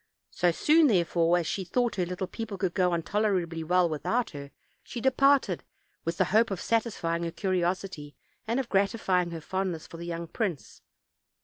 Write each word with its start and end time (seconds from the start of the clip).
So 0.31 0.49
soon, 0.51 0.87
therefore, 0.87 1.37
as 1.37 1.45
she 1.45 1.63
thought 1.63 1.93
her 1.97 2.07
little 2.07 2.25
peo 2.25 2.47
ple 2.47 2.57
could 2.57 2.73
go 2.73 2.91
on 2.91 3.03
tolerably 3.03 3.63
well 3.63 3.87
without 3.87 4.31
her, 4.31 4.49
she 4.83 4.99
depart 4.99 5.43
jed, 5.43 5.63
with 6.05 6.17
the 6.17 6.25
hope 6.33 6.49
of 6.49 6.59
satisfy 6.59 7.11
|j 7.17 7.17
ing 7.17 7.23
her 7.25 7.31
curiosity, 7.31 8.15
and 8.47 8.59
of 8.59 8.67
grat 8.67 8.93
ifying 8.93 9.31
her 9.31 9.41
fondness 9.41 9.85
for 9.85 9.97
the 9.97 10.05
young 10.07 10.25
prince. 10.25 10.81